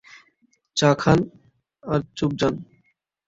চা 0.77 0.89
খান 1.01 1.19
আর 1.83 2.01
চুপ 2.17 2.31
যান। 2.39 2.55